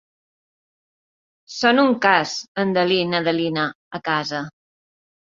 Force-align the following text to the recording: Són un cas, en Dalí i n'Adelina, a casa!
Són 1.55 1.81
un 1.81 1.93
cas, 2.05 2.33
en 2.63 2.71
Dalí 2.79 2.97
i 3.03 3.05
n'Adelina, 3.11 3.67
a 3.99 4.03
casa! 4.09 4.41